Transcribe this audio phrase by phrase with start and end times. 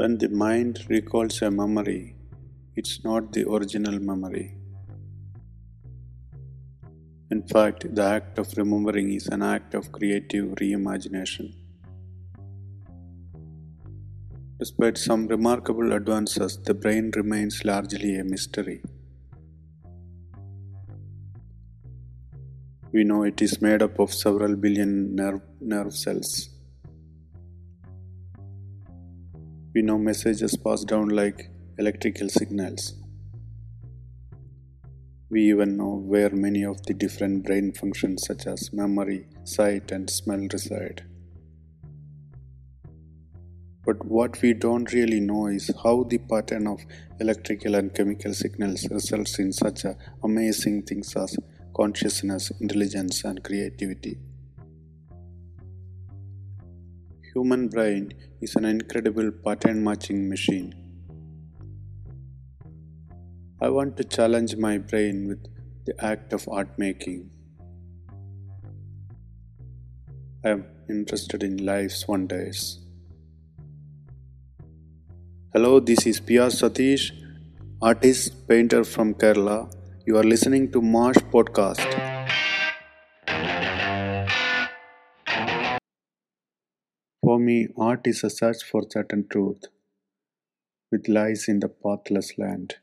[0.00, 2.14] When the mind recalls a memory,
[2.74, 4.56] it's not the original memory.
[7.30, 11.52] In fact, the act of remembering is an act of creative reimagination.
[14.58, 18.80] Despite some remarkable advances, the brain remains largely a mystery.
[22.90, 26.48] We know it is made up of several billion nerve, nerve cells.
[29.72, 32.94] We know messages pass down like electrical signals.
[35.30, 40.10] We even know where many of the different brain functions, such as memory, sight, and
[40.10, 41.04] smell, reside.
[43.86, 46.80] But what we don't really know is how the pattern of
[47.20, 49.84] electrical and chemical signals results in such
[50.24, 51.36] amazing things as
[51.76, 54.18] consciousness, intelligence, and creativity.
[57.34, 60.74] Human brain is an incredible pattern matching machine.
[63.60, 65.46] I want to challenge my brain with
[65.84, 67.30] the act of art making.
[70.44, 72.80] I am interested in life's wonders.
[75.52, 76.48] Hello, this is P.R.
[76.48, 77.12] Satheesh,
[77.80, 79.72] artist, painter from Kerala.
[80.04, 82.09] You are listening to MASH Podcast.
[87.40, 89.64] Me, art is a search for certain truth,
[90.90, 92.76] which lies in the pathless land.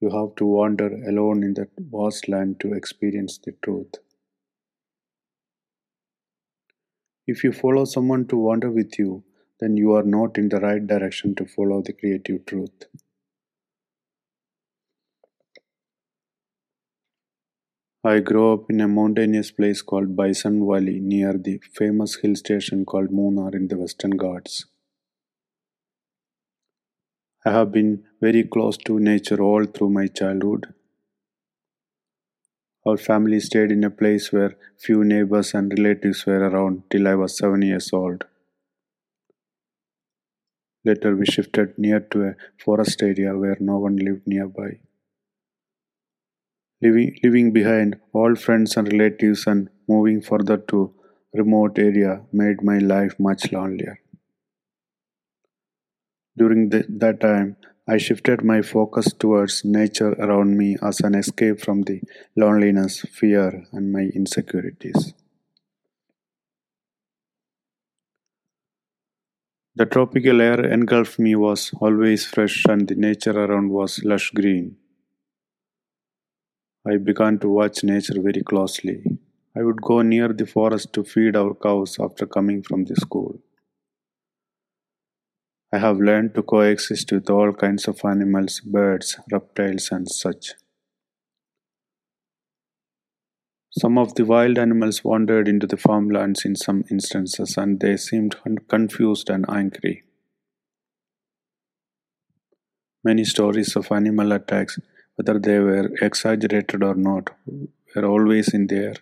[0.00, 3.94] You have to wander alone in that vast land to experience the truth.
[7.26, 9.24] If you follow someone to wander with you,
[9.60, 12.84] then you are not in the right direction to follow the creative truth.
[18.04, 22.84] I grew up in a mountainous place called Bison Valley near the famous hill station
[22.84, 24.64] called Munnar in the Western Ghats.
[27.46, 30.74] I have been very close to nature all through my childhood.
[32.84, 37.14] Our family stayed in a place where few neighbors and relatives were around till I
[37.14, 38.24] was seven years old.
[40.84, 44.80] Later, we shifted near to a forest area where no one lived nearby
[46.82, 50.92] leaving, behind all friends and relatives and moving further to
[51.32, 53.98] remote area made my life much lonelier.
[56.36, 57.56] During the, that time,
[57.86, 62.00] I shifted my focus towards nature around me as an escape from the
[62.36, 65.14] loneliness, fear, and my insecurities.
[69.74, 74.76] The tropical air engulfed me was always fresh and the nature around was lush green.
[76.84, 79.04] I began to watch nature very closely.
[79.56, 83.38] I would go near the forest to feed our cows after coming from the school.
[85.72, 90.54] I have learned to coexist with all kinds of animals, birds, reptiles, and such.
[93.70, 98.36] Some of the wild animals wandered into the farmlands in some instances and they seemed
[98.68, 100.02] confused and angry.
[103.04, 104.78] Many stories of animal attacks
[105.16, 107.30] whether they were exaggerated or not,
[107.94, 108.94] were always in the air.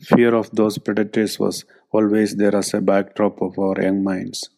[0.00, 4.48] Fear of those predators was always there as a backdrop of our young minds.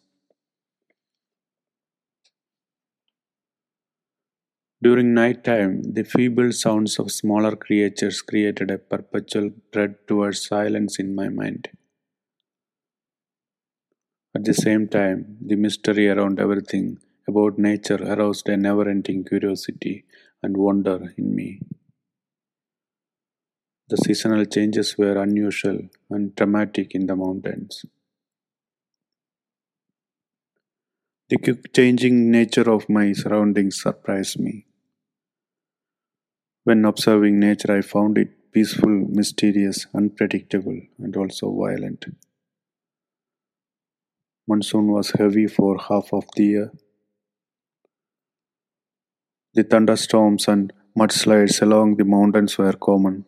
[4.81, 10.99] During night time, the feeble sounds of smaller creatures created a perpetual dread towards silence
[10.99, 11.69] in my mind.
[14.35, 20.05] At the same time, the mystery around everything about nature aroused a never ending curiosity
[20.41, 21.61] and wonder in me.
[23.89, 25.79] The seasonal changes were unusual
[26.09, 27.85] and dramatic in the mountains.
[31.29, 34.65] The quick changing nature of my surroundings surprised me.
[36.63, 42.05] When observing nature, I found it peaceful, mysterious, unpredictable, and also violent.
[44.47, 46.71] Monsoon was heavy for half of the year,
[49.55, 53.25] the thunderstorms and mudslides along the mountains were common.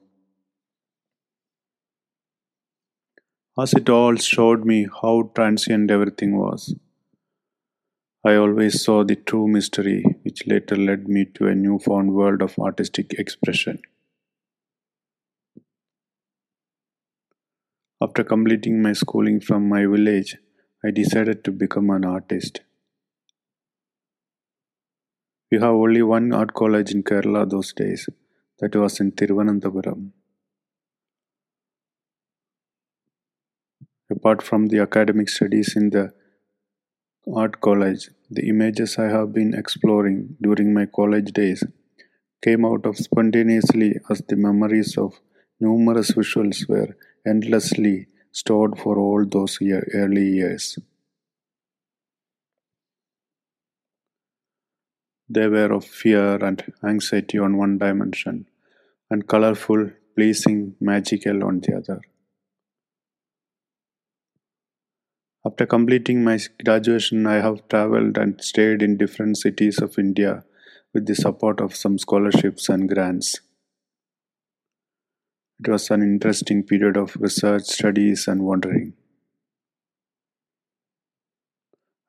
[3.57, 6.75] As it all showed me how transient everything was,
[8.25, 12.57] I always saw the true mystery, which later led me to a newfound world of
[12.57, 13.79] artistic expression.
[18.01, 20.37] After completing my schooling from my village,
[20.83, 22.61] I decided to become an artist.
[25.51, 28.09] We have only one art college in Kerala those days,
[28.59, 30.11] that was in Thiruvananthapuram.
[34.09, 36.13] Apart from the academic studies in the
[37.33, 41.63] art college, the images I have been exploring during my college days
[42.43, 45.19] came out of spontaneously as the memories of
[45.59, 46.95] numerous visuals were
[47.25, 50.77] endlessly stored for all those year, early years.
[55.27, 58.47] They were of fear and anxiety on one dimension,
[59.09, 62.01] and colorful, pleasing, magical on the other.
[65.45, 70.43] After completing my graduation, I have traveled and stayed in different cities of India
[70.93, 73.41] with the support of some scholarships and grants.
[75.59, 78.93] It was an interesting period of research, studies, and wandering.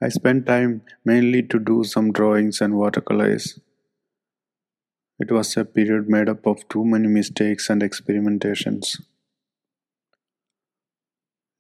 [0.03, 3.59] I spent time mainly to do some drawings and watercolors.
[5.19, 9.01] It was a period made up of too many mistakes and experimentations.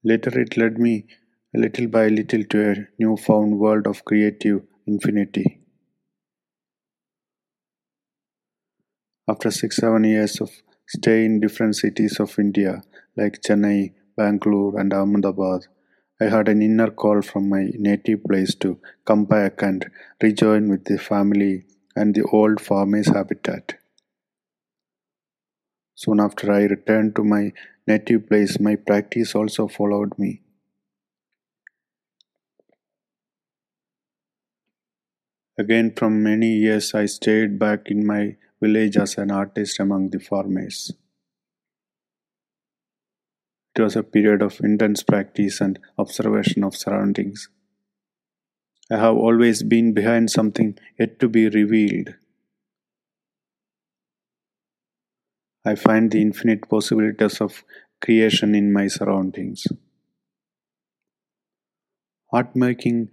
[0.05, 1.07] Later, it led me
[1.55, 5.63] little by little to a newfound world of creative infinity.
[9.27, 10.51] After six, seven years of
[10.87, 12.83] stay in different cities of India
[13.17, 15.67] like Chennai, Bangalore, and Ahmedabad,
[16.19, 19.85] I had an inner call from my native place to come back and
[20.23, 23.75] rejoin with the family and the old farmer's habitat.
[25.95, 27.53] Soon after I returned to my
[27.87, 30.43] native place, my practice also followed me.
[35.59, 40.19] Again, from many years, I stayed back in my village as an artist among the
[40.19, 40.93] farmers.
[43.77, 47.51] It was a period of intense practice and observation of surroundings.
[48.91, 52.15] I have always been behind something yet to be revealed.
[55.63, 57.65] I find the infinite possibilities of
[58.01, 59.67] creation in my surroundings.
[62.33, 63.11] Art making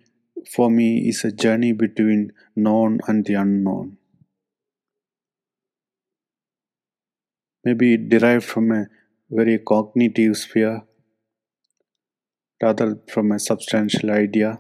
[0.50, 3.98] for me is a journey between known and the unknown.
[7.66, 8.88] Maybe it derived from a
[9.36, 10.84] very cognitive sphere
[12.62, 14.60] rather from a substantial idea.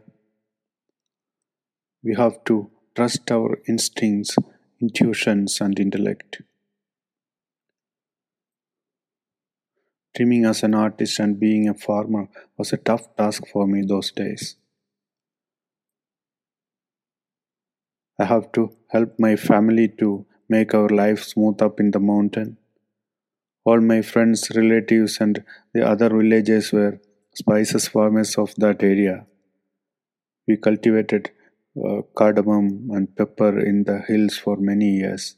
[2.04, 4.36] We have to trust our instincts,
[4.81, 6.42] intuitions, and intellect.
[10.16, 12.28] Dreaming as an artist and being a farmer
[12.58, 14.56] was a tough task for me those days.
[18.20, 22.58] I have to help my family to make our life smooth up in the mountain.
[23.65, 25.44] All my friends, relatives, and
[25.74, 27.01] the other villagers were
[27.33, 29.25] spices farmers of that area.
[30.48, 31.31] We cultivated
[31.75, 35.36] uh, cardamom and pepper in the hills for many years.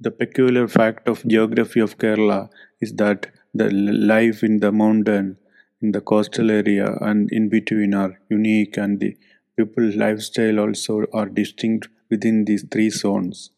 [0.00, 2.50] The peculiar fact of geography of Kerala
[2.82, 5.38] is that the life in the mountain
[5.80, 9.16] in the coastal area and in between are unique and the
[9.56, 13.50] people lifestyle also are distinct within these three zones.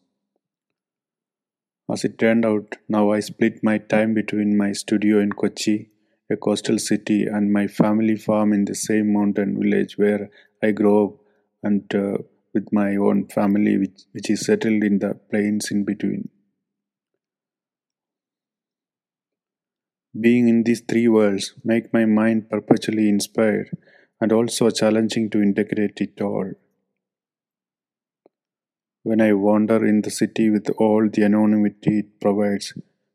[1.91, 5.89] As it turned out, now I split my time between my studio in Kochi,
[6.31, 10.31] a coastal city, and my family farm in the same mountain village where
[10.63, 11.13] I grew up
[11.61, 12.17] and uh,
[12.55, 16.29] with my own family, which, which is settled in the plains in between.
[20.19, 23.69] Being in these three worlds make my mind perpetually inspired
[24.19, 26.53] and also challenging to integrate it all.
[29.05, 32.73] When I wander in the city with all the anonymity it provides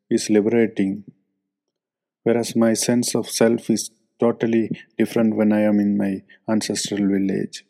[0.09, 1.05] is liberating,
[2.23, 7.67] whereas my sense of self is totally different when I am in my ancestral village.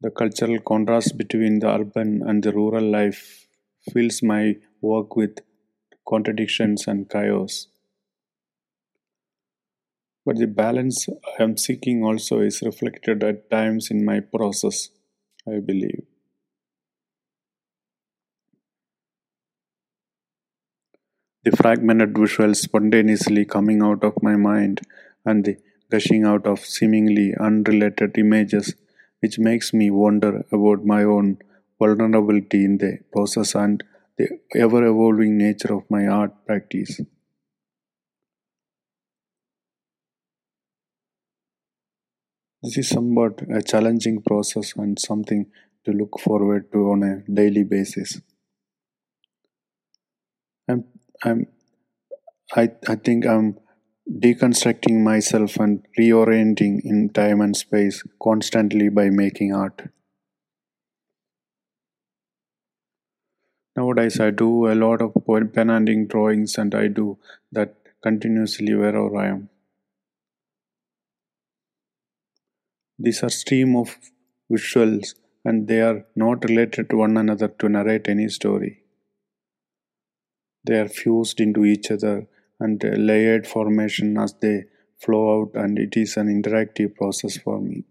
[0.00, 3.46] The cultural contrast between the urban and the rural life
[3.92, 5.40] fills my work with
[6.08, 7.66] contradictions and chaos.
[10.28, 14.90] But the balance I am seeking also is reflected at times in my process,
[15.46, 16.02] I believe.
[21.44, 24.82] The fragmented visuals spontaneously coming out of my mind
[25.24, 25.56] and the
[25.90, 28.74] gushing out of seemingly unrelated images,
[29.20, 31.38] which makes me wonder about my own
[31.78, 33.82] vulnerability in the process and
[34.18, 37.00] the ever evolving nature of my art practice.
[42.62, 45.46] This is somewhat a challenging process and something
[45.84, 48.20] to look forward to on a daily basis.
[50.68, 50.84] I'm,
[51.24, 51.46] I'm,
[52.56, 53.58] I, I think I'm
[54.10, 59.90] deconstructing myself and reorienting in time and space constantly by making art.
[63.76, 65.12] Nowadays, I do a lot of
[65.54, 67.18] pen and ink drawings, and I do
[67.52, 69.50] that continuously wherever I am.
[72.98, 73.96] These are stream of
[74.50, 75.14] visuals,
[75.44, 78.82] and they are not related to one another to narrate any story.
[80.64, 82.26] They are fused into each other
[82.60, 84.64] and layered formation as they
[84.98, 87.84] flow out, and it is an interactive process for me.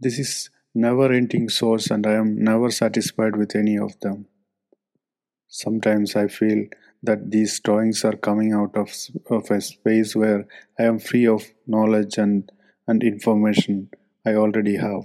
[0.00, 4.26] This is never ending source, and I am never satisfied with any of them.
[5.48, 6.64] Sometimes I feel
[7.02, 8.90] that these drawings are coming out of,
[9.30, 10.46] of a space where
[10.78, 12.50] I am free of knowledge and,
[12.86, 13.90] and information
[14.24, 15.04] I already have.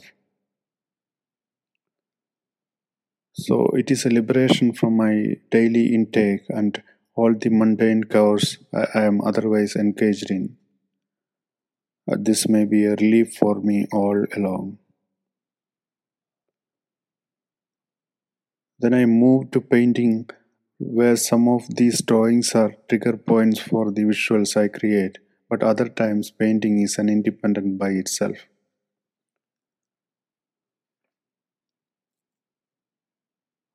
[3.34, 6.82] So it is a liberation from my daily intake and
[7.16, 10.58] all the mundane chores I, I am otherwise engaged in.
[12.10, 14.78] Uh, this may be a relief for me all along.
[18.80, 20.30] Then I moved to painting,
[20.80, 25.18] where some of these drawings are trigger points for the visuals I create,
[25.50, 28.38] but other times painting is an independent by itself.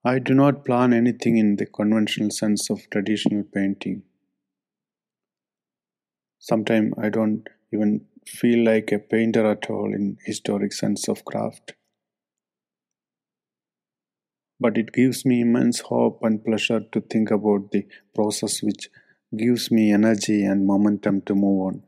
[0.04, 4.02] I do not plan anything in the conventional sense of traditional painting.
[6.38, 11.74] Sometimes I don't even feel like a painter at all in historic sense of craft
[14.62, 18.88] but it gives me immense hope and pleasure to think about the process which
[19.36, 21.82] gives me energy and momentum to move on.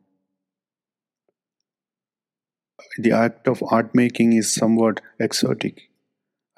[2.99, 5.89] The act of art making is somewhat exotic.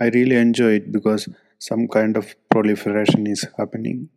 [0.01, 4.09] I really enjoy it because some kind of proliferation is happening.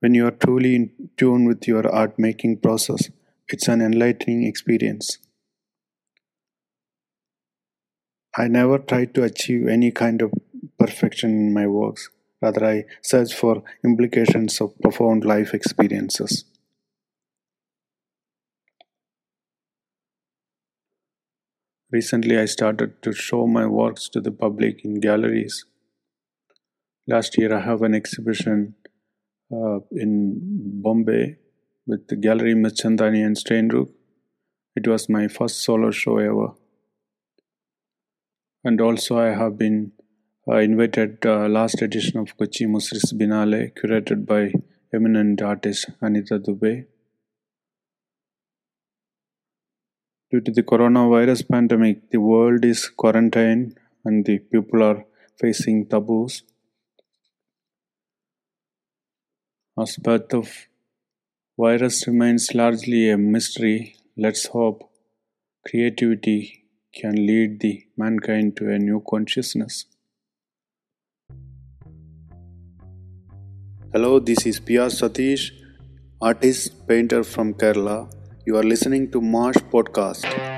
[0.00, 3.10] When you are truly in tune with your art making process,
[3.48, 5.18] it's an enlightening experience.
[8.36, 10.32] I never try to achieve any kind of
[10.76, 12.10] perfection in my works.
[12.42, 16.44] Rather, I search for implications of profound life experiences.
[21.92, 25.64] Recently, I started to show my works to the public in galleries.
[27.06, 28.74] Last year, I have an exhibition
[29.52, 31.36] uh, in Bombay
[31.86, 33.92] with the gallery Mirchandani and Steinruecke.
[34.74, 36.54] It was my first solo show ever
[38.64, 39.92] and also I have been
[40.48, 44.52] uh, invited uh, last edition of Kochi Muziris Biennale, curated by
[44.92, 46.86] eminent artist Anita Dube.
[50.30, 55.04] Due to the coronavirus pandemic, the world is quarantined and the people are
[55.38, 56.42] facing taboos.
[59.78, 60.68] As birth of
[61.58, 64.90] virus remains largely a mystery, let's hope
[65.66, 66.63] creativity
[66.94, 69.86] can lead the mankind to a new consciousness.
[73.92, 74.88] Hello, this is P.R.
[74.88, 75.50] Satheesh,
[76.20, 78.10] artist painter from Kerala.
[78.46, 80.53] You are listening to MASH Podcast.